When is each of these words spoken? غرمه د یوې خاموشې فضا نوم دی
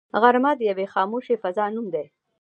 غرمه 0.21 0.51
د 0.59 0.61
یوې 0.69 0.85
خاموشې 0.93 1.35
فضا 1.43 1.65
نوم 1.75 1.87
دی 1.93 2.05